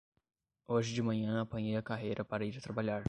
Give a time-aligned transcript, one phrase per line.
[0.65, 2.99] Hoje de manhã apanhei a carreira para ir trabalhar.